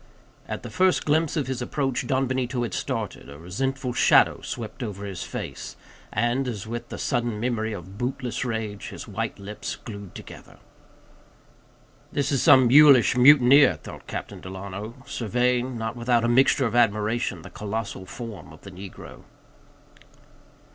At 0.47 0.63
the 0.63 0.71
first 0.71 1.05
glimpse 1.05 1.37
of 1.37 1.45
his 1.45 1.61
approach, 1.61 2.07
Don 2.07 2.25
Benito 2.25 2.63
had 2.63 2.73
started, 2.73 3.29
a 3.29 3.37
resentful 3.37 3.93
shadow 3.93 4.41
swept 4.41 4.81
over 4.81 5.05
his 5.05 5.21
face; 5.21 5.75
and, 6.11 6.47
as 6.47 6.65
with 6.65 6.89
the 6.89 6.97
sudden 6.97 7.39
memory 7.39 7.71
of 7.71 7.99
bootless 7.99 8.43
rage, 8.43 8.87
his 8.89 9.07
white 9.07 9.37
lips 9.37 9.75
glued 9.75 10.15
together. 10.15 10.57
This 12.11 12.31
is 12.31 12.41
some 12.41 12.67
mulish 12.67 13.15
mutineer, 13.15 13.75
thought 13.75 14.07
Captain 14.07 14.41
Delano, 14.41 14.95
surveying, 15.05 15.77
not 15.77 15.95
without 15.95 16.23
a 16.25 16.27
mixture 16.27 16.65
of 16.65 16.73
admiration, 16.75 17.43
the 17.43 17.51
colossal 17.51 18.07
form 18.07 18.51
of 18.51 18.61
the 18.61 18.71
negro. 18.71 19.21